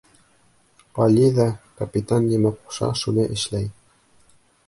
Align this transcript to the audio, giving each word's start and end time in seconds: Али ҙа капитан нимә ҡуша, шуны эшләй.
Али 1.03 1.25
ҙа 1.35 1.45
капитан 1.81 2.25
нимә 2.31 2.53
ҡуша, 2.63 2.91
шуны 3.03 3.27
эшләй. 3.39 3.71